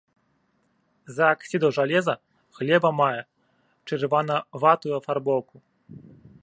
[1.11, 2.15] З-за аксідаў жалеза
[2.57, 3.21] глеба мае
[3.87, 5.55] чырванаватую афарбоўку.